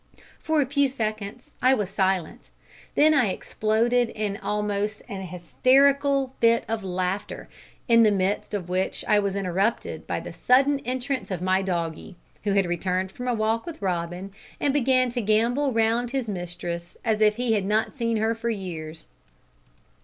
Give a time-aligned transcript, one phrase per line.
[0.39, 2.49] For a few seconds I was silent,
[2.95, 7.47] then I exploded in almost an hysterical fit of laughter,
[7.87, 12.15] in the midst of which I was interrupted by the sudden entrance of my doggie,
[12.45, 16.97] who had returned from a walk with Robin, and began to gambol round his mistress
[17.05, 19.05] as if he had not seen her for years.